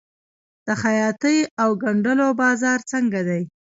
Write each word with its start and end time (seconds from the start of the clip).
د 0.65 0.67
خیاطۍ 0.81 1.37
او 1.61 1.69
ګنډلو 1.83 2.27
بازار 2.41 2.79
څنګه 2.91 3.19
دی؟ 3.27 3.41